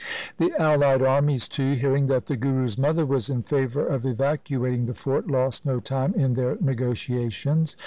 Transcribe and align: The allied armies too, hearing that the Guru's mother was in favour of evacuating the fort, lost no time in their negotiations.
The 0.37 0.51
allied 0.59 1.03
armies 1.03 1.47
too, 1.47 1.73
hearing 1.73 2.07
that 2.07 2.25
the 2.25 2.35
Guru's 2.35 2.75
mother 2.75 3.05
was 3.05 3.29
in 3.29 3.43
favour 3.43 3.85
of 3.85 4.03
evacuating 4.03 4.87
the 4.87 4.95
fort, 4.95 5.27
lost 5.27 5.63
no 5.63 5.77
time 5.79 6.15
in 6.15 6.33
their 6.33 6.57
negotiations. 6.59 7.77